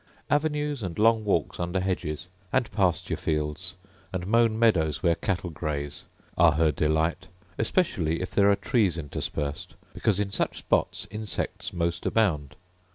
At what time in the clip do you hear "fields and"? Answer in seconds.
3.15-4.25